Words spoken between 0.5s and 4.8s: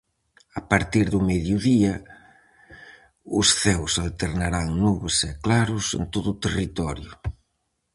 A partir do mediodía os ceos alternarán